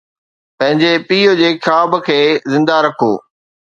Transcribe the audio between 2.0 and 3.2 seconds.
کي زندهه رکو